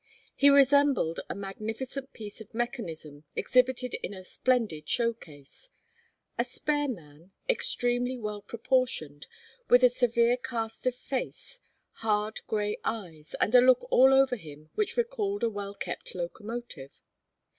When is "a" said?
1.29-1.35, 4.15-4.23, 6.39-6.43, 9.83-9.89, 13.53-13.61, 15.43-15.49